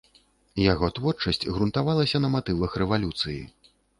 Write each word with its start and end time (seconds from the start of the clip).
Яго 0.71 0.87
творчасць 0.99 1.43
грунтавалася 1.57 2.23
на 2.25 2.31
матывах 2.37 2.79
рэвалюцыі. 2.83 3.39